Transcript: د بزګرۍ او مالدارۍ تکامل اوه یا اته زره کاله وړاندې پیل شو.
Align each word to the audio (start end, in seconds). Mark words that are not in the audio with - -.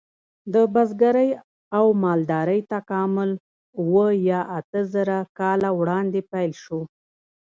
د 0.53 0.55
بزګرۍ 0.73 1.29
او 1.77 1.85
مالدارۍ 2.03 2.59
تکامل 2.73 3.31
اوه 3.79 4.07
یا 4.29 4.41
اته 4.57 4.81
زره 4.93 5.17
کاله 5.39 5.69
وړاندې 5.79 6.21
پیل 6.31 6.51
شو. 6.63 6.79